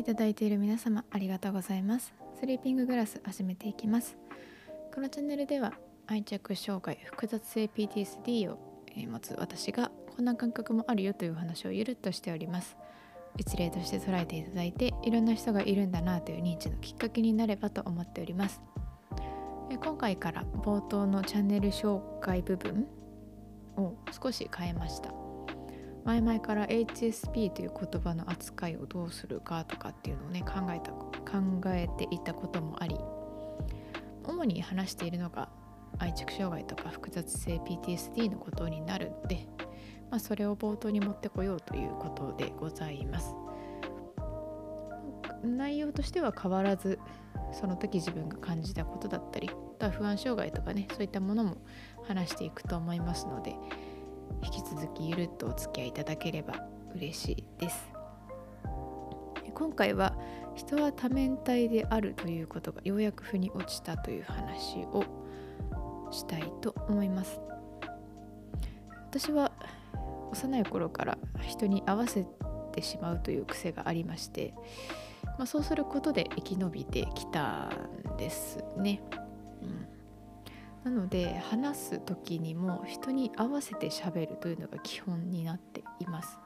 [0.00, 2.14] いただいている皆様ありがとうございます。
[2.40, 4.16] スリーピンググラス始めていきます。
[4.94, 5.74] このチャンネルでは
[6.06, 8.58] 愛着障害複雑性 PTSD を
[8.96, 12.78] 持つ私がこんな感覚もあるよという話をゆるっとしております。
[13.36, 18.62] 一例として捉えていただいていろんな人がいるんだなという認知のきっかけになればと思っております。
[19.84, 22.86] 今回から冒頭のチャンネル紹介部分
[23.76, 25.19] を少し変えました。
[26.04, 32.96] 前々から HSP という言葉の扱いをどうするかとかっていうのをね考えた考えていたこともあり
[34.24, 35.48] 主に話しているのが
[35.98, 39.46] 愛着障害とか複雑性 PTSD のことになるので、
[40.10, 43.34] まあ、それを冒頭に持ってこようということでございます。
[45.42, 46.98] 内容としては変わらず
[47.52, 51.56] その時自分が感じたことだったりとは不安障害とかねそういったものも
[52.06, 53.56] 話していくと思いますので
[54.42, 56.54] 引き続きゆるっとお付き合いいただければ
[56.94, 57.90] 嬉しいです。
[59.54, 60.14] 今回は
[60.54, 65.04] 人は多面体であるということがようやく腑に落ちたという話を
[66.10, 67.40] したいと思います。
[69.10, 69.52] 私は
[70.32, 72.24] 幼い頃から人に合わせ
[72.72, 74.54] てしまうという癖がありまして、
[75.38, 77.70] まあ、そうすることで生き延びてきた
[78.14, 79.02] んですね。
[79.62, 79.99] うん。
[80.84, 86.38] なので話す時にも人に合わせて喋るというのが基本になっています。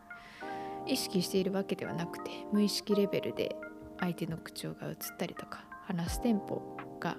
[0.86, 3.56] 意識しているわけではなくて無意識レベルで
[4.00, 6.62] 相手の口調が映ったりとか話すテンポ
[7.00, 7.16] が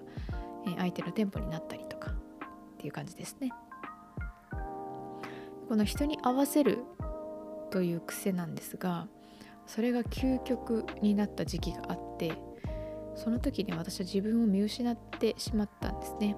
[0.78, 2.14] 相手のテンポになったりとかっ
[2.78, 3.52] ていう感じですね。
[5.68, 6.84] この人に合わせる
[7.72, 9.08] という癖なんですが
[9.66, 12.34] それが究極になった時期があって
[13.16, 16.36] その時に私は自分を見失ってしまったんですね。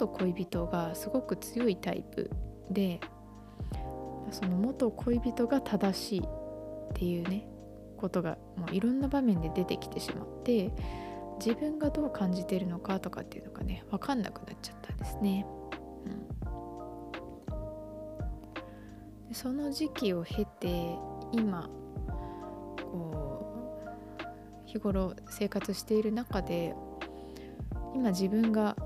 [0.00, 2.30] 元恋人がすごく強いタイプ
[2.70, 3.00] で
[4.30, 6.22] その元恋人が正しいっ
[6.94, 7.46] ていうね
[7.98, 10.72] ことがもういろんな場面で出てきてしまって
[11.44, 15.46] 自分がどう感じてるのかとかっていうのがね分かんなくなっちゃったんですね。
[16.06, 16.08] う
[19.24, 20.96] ん、でその時期を経て
[21.32, 21.68] 今
[22.90, 23.54] こ
[24.64, 26.74] う日頃生活している中で
[27.94, 28.76] 今自分が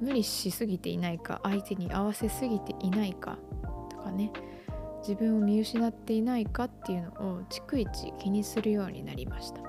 [0.00, 3.38] 無理しすぎていないか相手に合わせすぎていないか
[3.90, 4.32] とかね。
[5.06, 9.60] 自分を見失っていないかっていうのを逐一気にするようになりました。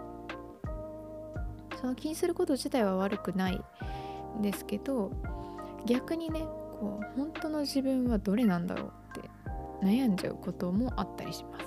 [1.79, 3.61] その気にすること自体は悪くない
[4.39, 5.11] んですけど
[5.85, 9.29] 逆にねこう本当の自分はどれなんだろうって
[9.85, 11.66] 悩んじゃうこともあったりします。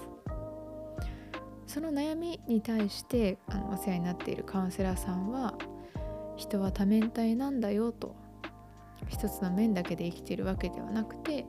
[1.66, 5.54] その悩みに対してあのお世話になっているカウンセラーさんは
[6.36, 8.16] 人は多面体なんだよと
[9.08, 11.46] 一つの面だけで生きてるわけではなくて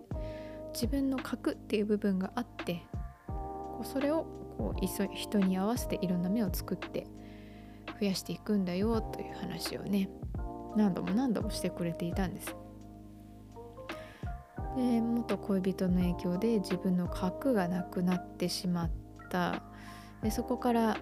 [0.73, 2.83] 自分の核っていう部分があって
[3.83, 4.25] それを
[4.57, 7.07] こう人に合わせていろんな目を作って
[7.99, 10.09] 増やしていくんだよという話をね
[10.75, 12.55] 何度も何度もしてくれていたんです。
[14.77, 18.91] で元恋人の影響で自分の核がなくなってしまっ
[19.29, 19.63] た
[20.23, 20.97] でそこから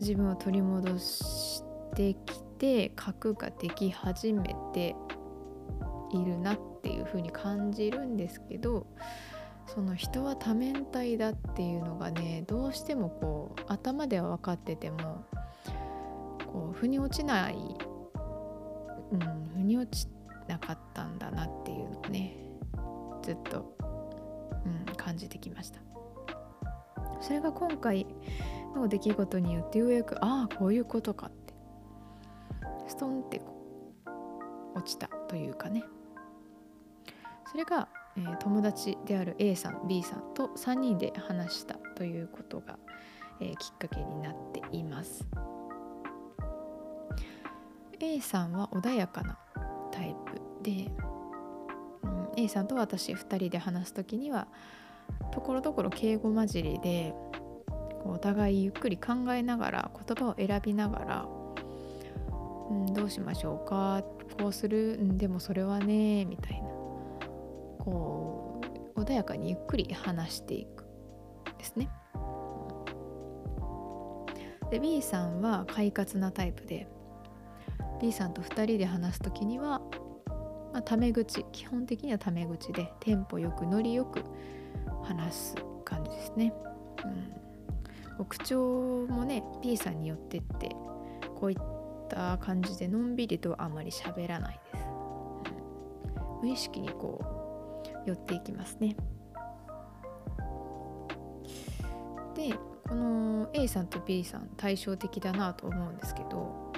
[0.00, 1.62] 自分を取り戻し
[1.94, 4.96] てきて核ができ始めて
[6.12, 8.86] いるなっていう風に感じるんですけど
[9.66, 15.24] その人は多面体だっていうのがねどうしてもこう頭では分かってても
[16.52, 17.56] こう腑に落ちない
[19.12, 19.20] うん
[19.54, 20.08] 腑に落ち
[20.48, 22.36] なかったんだなっていうのをね
[23.22, 23.76] ずっと、
[24.66, 25.80] うん、感じてきました。
[27.20, 28.04] それが今回
[28.74, 31.54] の出来事によってようやくああこういうことかって
[32.88, 33.40] ストンって
[34.74, 35.84] 落ちたというかね。
[37.52, 37.86] それが、
[38.16, 42.78] えー、友達である A さん B さんと3人で話したということが、
[43.40, 45.26] えー、きっかけになっています。
[48.00, 49.38] A さんは穏やかな
[49.92, 50.90] タイプで、
[52.02, 54.48] うん、A さんと私2人で話す時には
[55.30, 57.14] ところどころ敬語混じりで
[58.04, 61.26] お互いゆっくり考えながら言葉を選びながら、
[62.70, 64.02] うん、どうしましょうか
[64.40, 66.71] こうする、ん、でもそれはねみたいな。
[67.82, 68.60] こ
[68.94, 70.84] う穏やかにゆっくり話していく
[71.58, 71.88] ですね。
[74.70, 76.86] で B さんは快活なタイプで
[78.00, 79.82] B さんと2人で話す時には、
[80.72, 84.22] まあ、タメ口基本的にはタメ口でテンポよくノリよく
[85.02, 85.54] 話す
[85.84, 86.54] 感じですね。
[88.18, 90.68] うん、口調もね B さんによってって
[91.34, 94.86] こういった感じでのんびりとあまり喋らないです。
[96.42, 97.31] 無意識にこう
[98.06, 98.96] 寄っていきますね。
[102.34, 102.54] で
[102.88, 106.72] この A さんと B さん対照的だなと思うんですけど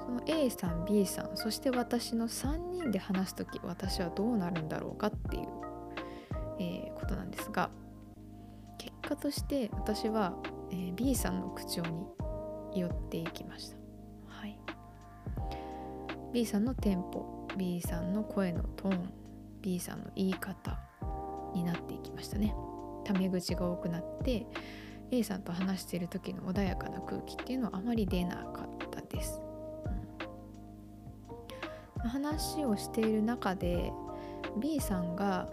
[0.00, 5.48] その A さん B さんそして私の3人で話す時私はどうなるんだろうかっていう、
[6.60, 7.70] えー、ことなんですが
[8.78, 10.34] 結果として私は、
[10.70, 11.82] えー、B さんの口調
[12.72, 13.76] に寄っていきました、
[14.28, 14.58] はい、
[16.32, 19.17] B さんのテンポ B さんの声のトーン
[19.62, 20.78] B さんの言い方
[21.54, 22.54] になっていきましたね。
[23.04, 24.46] タメ口が多くなって
[25.10, 29.40] A さんと話している時の穏やかな空気っていうのはあまり出なかったです、
[32.04, 33.90] うん、話をしている中で
[34.60, 35.48] B さんが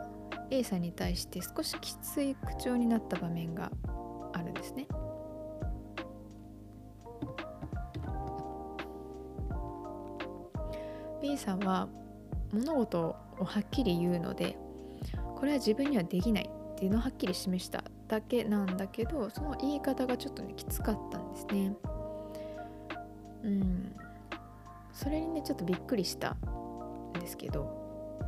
[0.52, 3.72] A さんに対して少しきつい口調になった場面が
[4.34, 4.88] あるんですね。
[11.22, 11.88] B さんは
[12.56, 14.58] 物事をはっきり言うので
[15.36, 21.74] これは自分にはできないっていうのをはっきり示しただけなんだけどその言い方がちょっとねきつかったんですね。
[23.44, 23.96] うん。
[24.94, 27.70] それにねちょっとびっくりしたんですけど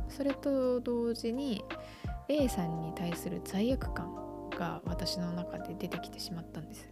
[0.08, 1.64] それと同時に
[2.28, 6.88] A さんに対する罪悪感が私の中で出てきてしまったんです。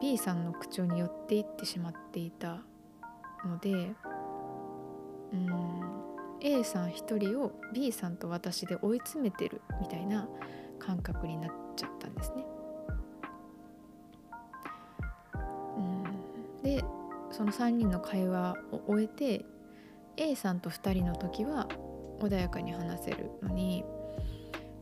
[0.00, 2.62] B さんの口調に寄っていってしまっていた
[3.44, 3.92] ので
[5.34, 5.74] うん
[6.40, 10.28] A さん1人を B さんと私で追い詰めてるみたいな
[10.78, 12.44] 感覚になっちゃったんですね。
[15.76, 15.80] う
[16.60, 16.84] ん、で
[17.30, 19.46] その3人の会話を終えて
[20.18, 21.66] A さんと2人の時は
[22.20, 23.82] 穏やかに話せるのに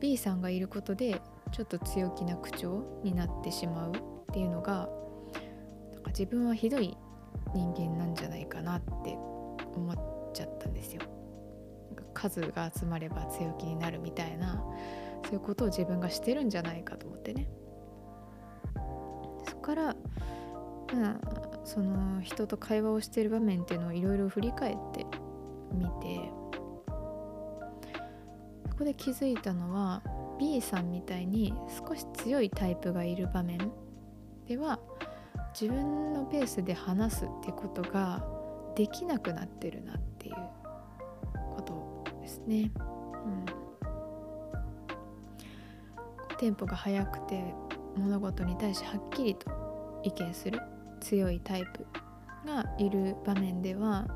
[0.00, 1.22] B さんがいることで
[1.52, 3.94] ちょっと強気な口調になってしまうっ
[4.32, 4.88] ていうのが
[5.92, 6.96] なんか自分はひどい
[7.54, 9.16] 人間なんじゃないかなって
[9.76, 11.02] 思ってちゃったんですよ。
[12.14, 14.62] 数が集まれば強気になるみたいな
[15.24, 17.48] そういうことを自分がしてるんじゃないかと思ってね
[19.48, 19.96] そこから、
[20.92, 25.06] まあ、その人と会話をしてる場面っていうのをいろいろ振り返って
[25.72, 26.30] みて
[28.68, 30.02] そこで気づいたのは
[30.38, 31.54] B さんみたいに
[31.88, 33.70] 少し強いタイプがいる場面
[34.48, 34.80] では
[35.58, 38.24] 自分のペースで話すってことが
[38.74, 40.34] できなくなってるなってていう
[41.56, 42.70] ことですね。
[43.24, 43.28] う
[46.34, 47.42] ん、テンポが速くて
[47.96, 50.60] 物事に対してはっきりと意見する
[51.00, 51.86] 強いタイプ
[52.46, 54.06] がいる場面では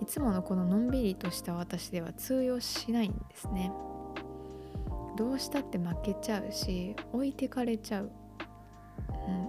[0.00, 3.72] いつものこののんびりとした私では通用しないんですね。
[5.16, 8.10] どうしたって負けちゃうし置いてかれちゃう、
[9.26, 9.48] うん、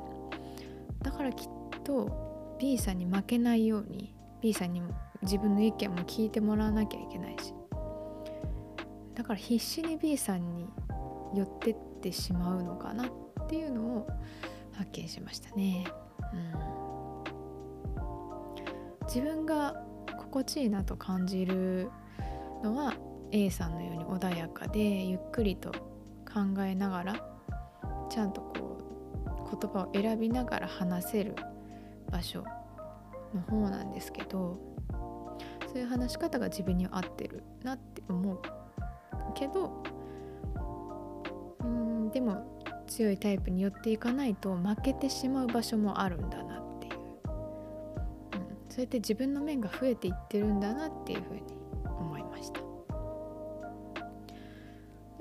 [1.04, 1.50] だからきっ
[1.84, 7.54] と B さんに負けないように B さんにも自分の意見も聞いてもらわなきゃいけないし
[9.16, 10.68] だから必死に B さんに
[11.36, 13.12] 寄ってってしまうのかなっ
[13.50, 14.08] ていうのを
[14.72, 15.86] 発見しましたね。
[16.34, 16.36] う
[19.02, 19.76] ん、自分が
[20.18, 21.90] 心地いいなと感じる
[22.64, 22.94] のは
[23.32, 27.16] A さんのように穏やかでゆっくりと考えながら
[28.10, 28.78] ちゃんとこ
[29.26, 31.36] う言葉を選びながら話せる
[32.12, 32.44] 場所
[33.34, 34.60] の方なんですけど
[35.72, 38.40] そういう話し方が自分に合ってるなって思う
[39.36, 39.84] けど
[41.62, 47.00] うんでも強いタイプに寄っていかないと負けてしまう場所もあるんだなっていう、うん、
[48.68, 51.42] そうやって自分の面が増えていってるんだなっていうふうに
[51.86, 52.62] 思いました。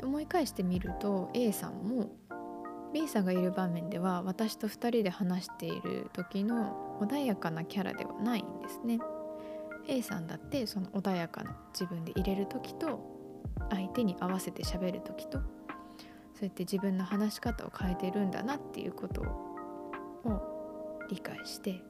[0.03, 2.09] 思い返してみると A さんも
[2.95, 8.99] B さんがいる場面では私と2人で話している時の穏やかなキャラではないんですね。
[9.89, 13.01] A さんだってその穏やかな自分で入れる時と
[13.71, 21.83] 相手に合わせて喋る時とそうやって自分の話し方を変えてるんだなっていうことを理解して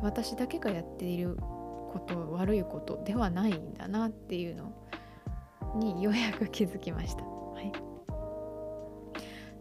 [0.00, 4.72] 私だけがやっていること悪いことではないんだなっていうの
[5.76, 7.22] にようやく気づきました。
[7.24, 7.72] はい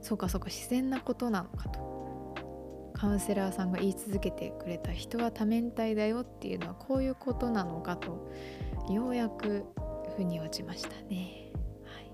[0.01, 1.88] そうかそうか自然なことなのかと
[2.99, 8.29] カウンセラーさんが言い続けてくれた人は多面体だよっていうのはこういうことなのかと
[8.89, 9.65] ようやく
[10.17, 11.53] 腑に落ちましたね。
[11.85, 12.11] はい、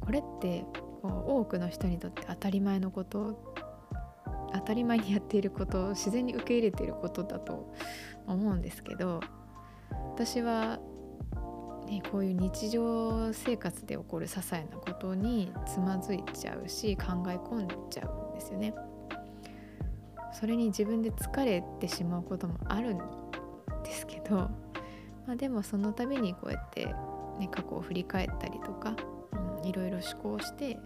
[0.00, 0.64] これって
[1.00, 3.54] こう多くの人にとって当たり前のこと
[4.52, 7.72] 当たり前にやっていることを自然に受け入れていることだと
[8.26, 9.20] 思うんですけど
[10.14, 10.80] 私は
[11.86, 18.74] ね、こういう日常生活で起こる些細なことにつまずいちゃうし考え込んじゃうですよね。
[20.32, 22.98] それに自分で疲れてしまうこともあるん
[23.82, 24.36] ですけど、
[25.26, 26.86] まあ、でもその度にこうやって、
[27.38, 28.94] ね、過去を振り返ったりとか、
[29.60, 30.78] うん、いろいろ思考して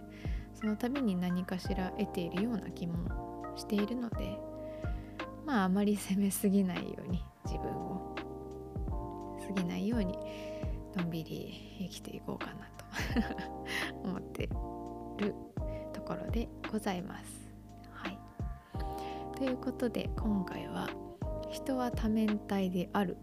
[0.53, 4.37] その度に何かしら得ているような気もしているので
[5.45, 8.15] まああまり責めすぎないように自分を
[9.45, 10.17] 過ぎないように
[10.95, 14.47] のんびり生きていこうかなと 思って
[15.17, 15.35] る
[15.91, 17.40] ところでございます。
[19.41, 20.87] ということで今回は
[21.49, 23.17] 「人は多面体である」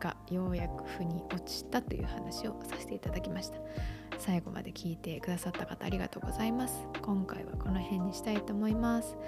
[0.00, 3.58] がようやく腑に落ちたという話をさせていただきました。
[4.18, 6.88] 最後まで聞いてくださった方ありがとうございます。
[7.02, 9.18] 今回はこの辺にしたいと思います。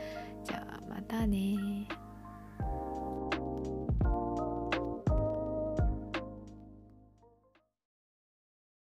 [0.44, 1.86] じゃあまたね